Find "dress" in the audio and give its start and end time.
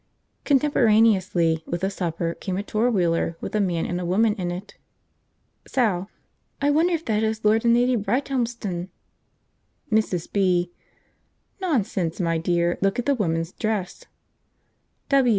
13.51-14.05